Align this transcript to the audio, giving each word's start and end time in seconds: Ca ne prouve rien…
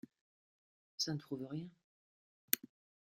Ca 0.97 1.13
ne 1.13 1.19
prouve 1.19 1.45
rien… 1.45 1.69